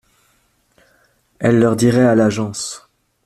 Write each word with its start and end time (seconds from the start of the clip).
Elle 1.37 1.59
leur 1.59 1.75
dirait 1.75 2.07
à 2.07 2.15
l’agence 2.15 2.89